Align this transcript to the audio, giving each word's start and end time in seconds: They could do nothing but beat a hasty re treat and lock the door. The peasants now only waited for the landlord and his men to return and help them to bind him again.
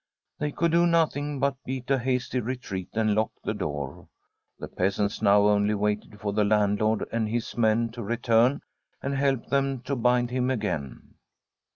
They 0.39 0.51
could 0.51 0.71
do 0.71 0.87
nothing 0.87 1.39
but 1.39 1.63
beat 1.63 1.91
a 1.91 1.99
hasty 1.99 2.39
re 2.39 2.55
treat 2.57 2.89
and 2.93 3.13
lock 3.13 3.29
the 3.43 3.53
door. 3.53 4.07
The 4.57 4.67
peasants 4.67 5.21
now 5.21 5.41
only 5.43 5.75
waited 5.75 6.19
for 6.19 6.33
the 6.33 6.43
landlord 6.43 7.07
and 7.11 7.29
his 7.29 7.55
men 7.55 7.89
to 7.91 8.01
return 8.01 8.63
and 9.03 9.13
help 9.13 9.49
them 9.49 9.81
to 9.81 9.95
bind 9.95 10.31
him 10.31 10.49
again. 10.49 11.13